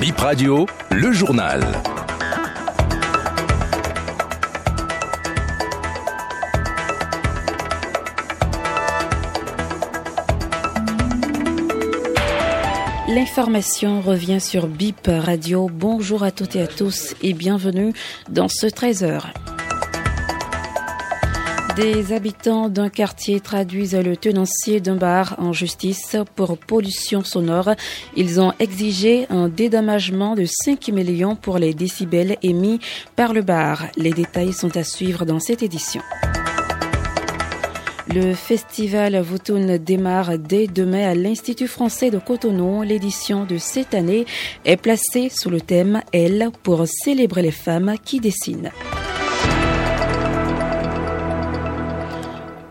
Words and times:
Bip 0.00 0.18
Radio, 0.18 0.66
le 0.90 1.10
journal. 1.10 1.62
L'information 13.08 14.02
revient 14.02 14.40
sur 14.40 14.66
BIP 14.66 15.08
Radio. 15.08 15.70
Bonjour 15.72 16.22
à 16.22 16.30
toutes 16.30 16.56
et 16.56 16.62
à 16.62 16.66
tous 16.66 17.14
et 17.22 17.32
bienvenue 17.32 17.94
dans 18.28 18.48
ce 18.48 18.66
13h. 18.66 19.32
Des 21.76 22.14
habitants 22.14 22.70
d'un 22.70 22.88
quartier 22.88 23.38
traduisent 23.40 23.94
le 23.94 24.16
tenancier 24.16 24.80
d'un 24.80 24.96
bar 24.96 25.34
en 25.36 25.52
justice 25.52 26.16
pour 26.34 26.56
pollution 26.56 27.22
sonore. 27.22 27.72
Ils 28.16 28.40
ont 28.40 28.54
exigé 28.58 29.26
un 29.28 29.50
dédommagement 29.50 30.36
de 30.36 30.46
5 30.46 30.88
millions 30.88 31.36
pour 31.36 31.58
les 31.58 31.74
décibels 31.74 32.38
émis 32.42 32.80
par 33.14 33.34
le 33.34 33.42
bar. 33.42 33.84
Les 33.98 34.12
détails 34.12 34.54
sont 34.54 34.74
à 34.74 34.84
suivre 34.84 35.26
dans 35.26 35.38
cette 35.38 35.62
édition. 35.62 36.00
Le 38.08 38.32
festival 38.32 39.20
Voutoun 39.20 39.76
démarre 39.76 40.38
dès 40.38 40.68
demain 40.68 41.10
à 41.10 41.14
l'Institut 41.14 41.68
français 41.68 42.10
de 42.10 42.18
Cotonou. 42.18 42.84
L'édition 42.84 43.44
de 43.44 43.58
cette 43.58 43.92
année 43.92 44.24
est 44.64 44.78
placée 44.78 45.28
sous 45.28 45.50
le 45.50 45.60
thème 45.60 46.00
Elle 46.10 46.48
pour 46.62 46.86
célébrer 46.88 47.42
les 47.42 47.50
femmes 47.50 47.96
qui 48.02 48.18
dessinent. 48.18 48.70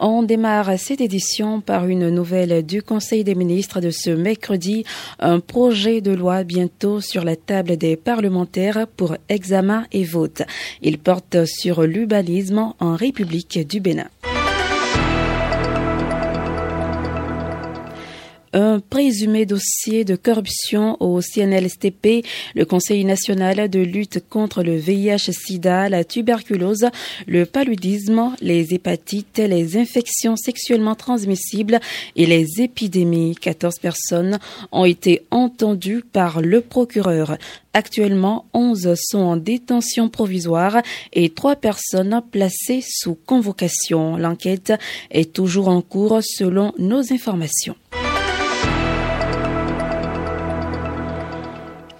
On 0.00 0.22
démarre 0.22 0.78
cette 0.78 1.00
édition 1.00 1.60
par 1.60 1.86
une 1.88 2.08
nouvelle 2.10 2.64
du 2.64 2.82
Conseil 2.82 3.24
des 3.24 3.34
ministres 3.34 3.80
de 3.80 3.90
ce 3.90 4.10
mercredi, 4.10 4.84
un 5.18 5.40
projet 5.40 6.00
de 6.00 6.12
loi 6.12 6.44
bientôt 6.44 7.00
sur 7.00 7.24
la 7.24 7.34
table 7.34 7.76
des 7.76 7.96
parlementaires 7.96 8.86
pour 8.96 9.16
examen 9.28 9.86
et 9.90 10.04
vote. 10.04 10.42
Il 10.82 10.98
porte 10.98 11.44
sur 11.46 11.82
l'urbanisme 11.82 12.74
en 12.78 12.94
République 12.94 13.66
du 13.66 13.80
Bénin. 13.80 14.08
Un 18.52 18.80
présumé 18.80 19.46
dossier 19.46 20.04
de 20.04 20.16
corruption 20.16 20.96
au 21.00 21.20
CNLSTP, 21.20 22.24
le 22.54 22.64
Conseil 22.64 23.04
national 23.04 23.68
de 23.68 23.80
lutte 23.80 24.22
contre 24.28 24.62
le 24.62 24.76
VIH-Sida, 24.76 25.88
la 25.88 26.04
tuberculose, 26.04 26.86
le 27.26 27.46
paludisme, 27.46 28.34
les 28.40 28.74
hépatites, 28.74 29.38
les 29.38 29.76
infections 29.76 30.36
sexuellement 30.36 30.94
transmissibles 30.94 31.80
et 32.16 32.26
les 32.26 32.46
épidémies. 32.60 33.34
14 33.34 33.78
personnes 33.78 34.38
ont 34.72 34.84
été 34.84 35.22
entendues 35.30 36.02
par 36.02 36.40
le 36.40 36.60
procureur. 36.60 37.36
Actuellement, 37.74 38.46
11 38.54 38.94
sont 38.96 39.18
en 39.18 39.36
détention 39.36 40.08
provisoire 40.08 40.82
et 41.12 41.30
3 41.30 41.56
personnes 41.56 42.22
placées 42.30 42.82
sous 42.84 43.14
convocation. 43.14 44.16
L'enquête 44.16 44.72
est 45.10 45.32
toujours 45.32 45.68
en 45.68 45.80
cours 45.80 46.20
selon 46.22 46.72
nos 46.78 47.12
informations. 47.12 47.76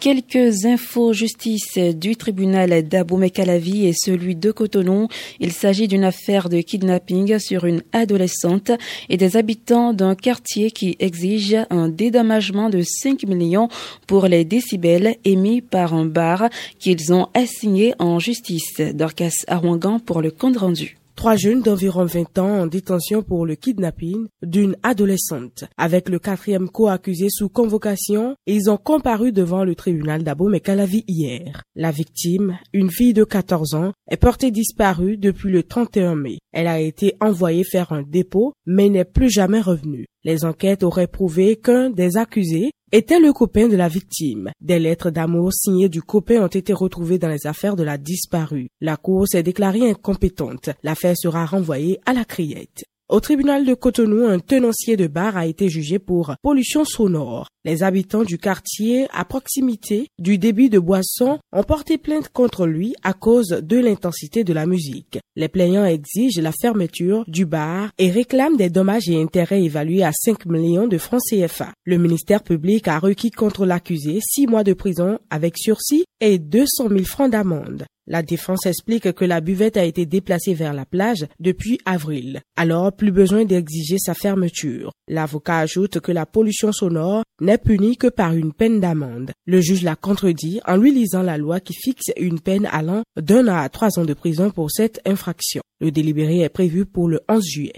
Quelques 0.08 0.64
infos 0.64 1.12
justice 1.12 1.76
du 1.76 2.16
tribunal 2.16 2.88
d'Abomey-Calavi 2.88 3.88
et 3.88 3.92
celui 3.92 4.36
de 4.36 4.50
Cotonou. 4.50 5.08
Il 5.38 5.52
s'agit 5.52 5.86
d'une 5.86 6.04
affaire 6.04 6.48
de 6.48 6.62
kidnapping 6.62 7.38
sur 7.38 7.66
une 7.66 7.82
adolescente 7.92 8.70
et 9.10 9.18
des 9.18 9.36
habitants 9.36 9.92
d'un 9.92 10.14
quartier 10.14 10.70
qui 10.70 10.96
exige 10.98 11.58
un 11.68 11.90
dédommagement 11.90 12.70
de 12.70 12.80
5 12.82 13.24
millions 13.24 13.68
pour 14.06 14.28
les 14.28 14.46
décibels 14.46 15.16
émis 15.26 15.60
par 15.60 15.92
un 15.92 16.06
bar 16.06 16.48
qu'ils 16.78 17.12
ont 17.12 17.28
assigné 17.34 17.92
en 17.98 18.18
justice. 18.18 18.80
Dorcas 18.94 19.44
Arwangan 19.46 19.98
pour 19.98 20.22
le 20.22 20.30
compte 20.30 20.56
rendu. 20.56 20.96
Trois 21.18 21.34
jeunes 21.34 21.62
d'environ 21.62 22.04
20 22.04 22.38
ans 22.38 22.60
en 22.60 22.66
détention 22.68 23.24
pour 23.24 23.44
le 23.44 23.56
kidnapping 23.56 24.28
d'une 24.40 24.76
adolescente. 24.84 25.64
Avec 25.76 26.08
le 26.08 26.20
quatrième 26.20 26.68
co-accusé 26.68 27.26
sous 27.28 27.48
convocation, 27.48 28.36
ils 28.46 28.70
ont 28.70 28.76
comparu 28.76 29.32
devant 29.32 29.64
le 29.64 29.74
tribunal 29.74 30.22
d'Abomey-Calavi 30.22 31.02
hier. 31.08 31.64
La 31.74 31.90
victime, 31.90 32.56
une 32.72 32.92
fille 32.92 33.14
de 33.14 33.24
14 33.24 33.74
ans, 33.74 33.92
est 34.08 34.16
portée 34.16 34.52
disparue 34.52 35.16
depuis 35.16 35.50
le 35.50 35.64
31 35.64 36.14
mai. 36.14 36.38
Elle 36.52 36.68
a 36.68 36.78
été 36.78 37.14
envoyée 37.20 37.64
faire 37.64 37.90
un 37.90 38.02
dépôt, 38.02 38.52
mais 38.64 38.88
n'est 38.88 39.04
plus 39.04 39.28
jamais 39.28 39.60
revenue. 39.60 40.06
Les 40.22 40.44
enquêtes 40.44 40.84
auraient 40.84 41.08
prouvé 41.08 41.56
qu'un 41.56 41.90
des 41.90 42.16
accusés 42.16 42.70
était 42.92 43.20
le 43.20 43.32
copain 43.32 43.68
de 43.68 43.76
la 43.76 43.88
victime. 43.88 44.50
Des 44.60 44.78
lettres 44.78 45.10
d'amour 45.10 45.52
signées 45.52 45.88
du 45.88 46.02
copain 46.02 46.42
ont 46.42 46.46
été 46.46 46.72
retrouvées 46.72 47.18
dans 47.18 47.28
les 47.28 47.46
affaires 47.46 47.76
de 47.76 47.82
la 47.82 47.98
disparue. 47.98 48.68
La 48.80 48.96
cour 48.96 49.28
s'est 49.28 49.42
déclarée 49.42 49.90
incompétente. 49.90 50.70
L'affaire 50.82 51.16
sera 51.16 51.44
renvoyée 51.44 52.00
à 52.06 52.12
la 52.12 52.24
criette. 52.24 52.84
Au 53.08 53.20
tribunal 53.20 53.64
de 53.64 53.72
Cotonou, 53.72 54.26
un 54.26 54.38
tenancier 54.38 54.98
de 54.98 55.06
bar 55.06 55.36
a 55.36 55.46
été 55.46 55.70
jugé 55.70 55.98
pour 55.98 56.34
pollution 56.42 56.84
sonore. 56.84 57.48
Les 57.68 57.82
habitants 57.82 58.24
du 58.24 58.38
quartier 58.38 59.08
à 59.12 59.26
proximité 59.26 60.08
du 60.18 60.38
débit 60.38 60.70
de 60.70 60.78
boisson 60.78 61.38
ont 61.52 61.62
porté 61.62 61.98
plainte 61.98 62.30
contre 62.30 62.66
lui 62.66 62.94
à 63.02 63.12
cause 63.12 63.48
de 63.48 63.76
l'intensité 63.76 64.42
de 64.42 64.54
la 64.54 64.64
musique. 64.64 65.18
Les 65.36 65.48
plaignants 65.48 65.84
exigent 65.84 66.40
la 66.40 66.52
fermeture 66.52 67.24
du 67.28 67.44
bar 67.44 67.90
et 67.98 68.10
réclament 68.10 68.56
des 68.56 68.70
dommages 68.70 69.10
et 69.10 69.20
intérêts 69.20 69.62
évalués 69.62 70.02
à 70.02 70.12
5 70.12 70.46
millions 70.46 70.88
de 70.88 70.96
francs 70.96 71.20
CFA. 71.28 71.74
Le 71.84 71.98
ministère 71.98 72.42
public 72.42 72.88
a 72.88 72.98
requis 72.98 73.30
contre 73.30 73.66
l'accusé 73.66 74.18
6 74.22 74.46
mois 74.46 74.64
de 74.64 74.72
prison 74.72 75.18
avec 75.28 75.58
sursis 75.58 76.06
et 76.22 76.38
200 76.38 76.88
000 76.88 77.04
francs 77.04 77.30
d'amende. 77.30 77.84
La 78.10 78.22
défense 78.22 78.64
explique 78.64 79.12
que 79.12 79.24
la 79.26 79.42
buvette 79.42 79.76
a 79.76 79.84
été 79.84 80.06
déplacée 80.06 80.54
vers 80.54 80.72
la 80.72 80.86
plage 80.86 81.26
depuis 81.40 81.78
avril. 81.84 82.40
Alors, 82.56 82.90
plus 82.90 83.12
besoin 83.12 83.44
d'exiger 83.44 83.98
sa 83.98 84.14
fermeture. 84.14 84.92
L'avocat 85.08 85.58
ajoute 85.58 86.00
que 86.00 86.10
la 86.10 86.24
pollution 86.24 86.72
sonore 86.72 87.22
n'est 87.42 87.57
punie 87.58 87.96
que 87.96 88.06
par 88.06 88.32
une 88.32 88.52
peine 88.52 88.80
d'amende. 88.80 89.32
Le 89.46 89.60
juge 89.60 89.82
l'a 89.82 89.96
contredit 89.96 90.60
en 90.66 90.76
lui 90.76 90.92
lisant 90.92 91.22
la 91.22 91.38
loi 91.38 91.60
qui 91.60 91.74
fixe 91.74 92.10
une 92.16 92.40
peine 92.40 92.66
allant 92.70 93.02
d'un 93.20 93.46
à 93.48 93.68
trois 93.68 93.98
ans 93.98 94.04
de 94.04 94.14
prison 94.14 94.50
pour 94.50 94.70
cette 94.70 95.00
infraction. 95.06 95.62
Le 95.80 95.90
délibéré 95.90 96.40
est 96.40 96.48
prévu 96.48 96.86
pour 96.86 97.08
le 97.08 97.20
11 97.28 97.44
juillet. 97.44 97.74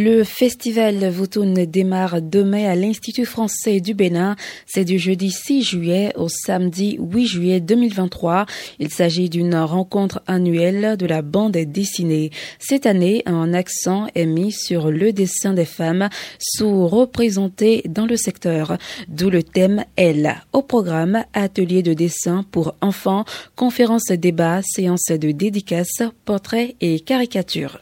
Le 0.00 0.22
festival 0.22 1.08
Vautoun 1.08 1.66
démarre 1.66 2.22
demain 2.22 2.70
à 2.70 2.76
l'Institut 2.76 3.24
français 3.24 3.80
du 3.80 3.94
Bénin. 3.94 4.36
C'est 4.64 4.84
du 4.84 4.96
jeudi 4.96 5.32
6 5.32 5.64
juillet 5.64 6.12
au 6.14 6.28
samedi 6.28 6.96
8 7.00 7.26
juillet 7.26 7.60
2023. 7.60 8.46
Il 8.78 8.90
s'agit 8.92 9.28
d'une 9.28 9.56
rencontre 9.56 10.22
annuelle 10.28 10.96
de 10.96 11.04
la 11.04 11.20
bande 11.20 11.56
dessinée. 11.56 12.30
Cette 12.60 12.86
année, 12.86 13.24
un 13.26 13.52
accent 13.52 14.06
est 14.14 14.26
mis 14.26 14.52
sur 14.52 14.92
le 14.92 15.12
dessin 15.12 15.52
des 15.52 15.64
femmes 15.64 16.08
sous-représentées 16.38 17.82
dans 17.88 18.06
le 18.06 18.16
secteur, 18.16 18.78
d'où 19.08 19.30
le 19.30 19.42
thème 19.42 19.84
Elle. 19.96 20.36
Au 20.52 20.62
programme, 20.62 21.24
atelier 21.32 21.82
de 21.82 21.92
dessin 21.92 22.44
pour 22.52 22.76
enfants, 22.82 23.24
conférences 23.56 24.12
débat, 24.12 24.60
séances 24.62 25.10
de 25.10 25.32
dédicaces, 25.32 26.04
portraits 26.24 26.76
et 26.80 27.00
caricatures. 27.00 27.80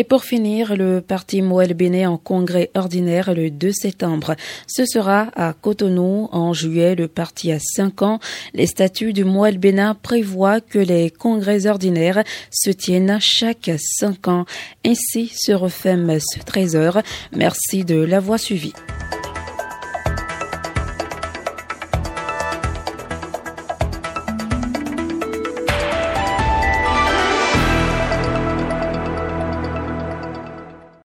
Et 0.00 0.04
pour 0.04 0.24
finir, 0.24 0.76
le 0.76 1.02
parti 1.02 1.42
Moël 1.42 1.74
Béné 1.74 2.06
en 2.06 2.16
congrès 2.16 2.70
ordinaire 2.74 3.34
le 3.34 3.50
2 3.50 3.70
septembre. 3.70 4.34
Ce 4.66 4.86
sera 4.86 5.28
à 5.36 5.52
Cotonou 5.52 6.30
en 6.32 6.54
juillet. 6.54 6.94
Le 6.94 7.06
parti 7.06 7.52
a 7.52 7.58
5 7.58 8.00
ans. 8.00 8.18
Les 8.54 8.66
statuts 8.66 9.12
du 9.12 9.24
Moël 9.24 9.58
Bénin 9.58 9.94
prévoient 9.94 10.62
que 10.62 10.78
les 10.78 11.10
congrès 11.10 11.66
ordinaires 11.66 12.24
se 12.50 12.70
tiennent 12.70 13.18
chaque 13.20 13.70
5 13.98 14.28
ans. 14.28 14.46
Ainsi 14.86 15.30
se 15.36 15.52
referme 15.52 16.18
ce 16.18 16.38
13 16.38 16.76
heures. 16.76 17.02
Merci 17.36 17.84
de 17.84 17.96
l'avoir 17.96 18.40
suivi. 18.40 18.72